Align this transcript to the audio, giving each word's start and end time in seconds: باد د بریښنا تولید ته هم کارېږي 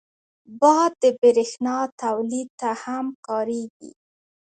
باد 0.59 0.91
د 1.03 1.03
بریښنا 1.19 1.77
تولید 2.01 2.49
ته 2.59 2.69
هم 2.83 3.05
کارېږي 3.27 3.91